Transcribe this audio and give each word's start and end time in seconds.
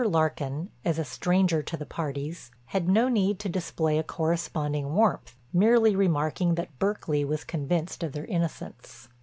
Larkin, 0.03 0.71
as 0.83 0.97
a 0.97 1.05
stranger 1.05 1.61
to 1.61 1.77
the 1.77 1.85
parties, 1.85 2.49
had 2.65 2.89
no 2.89 3.07
need 3.07 3.37
to 3.37 3.47
display 3.47 3.99
a 3.99 4.03
corresponding 4.03 4.95
warmth, 4.95 5.35
merely 5.53 5.95
remarking 5.95 6.55
that 6.55 6.79
Berkeley 6.79 7.23
was 7.23 7.43
convinced 7.43 8.01
of 8.01 8.13
their 8.13 8.25
innocence. 8.25 9.09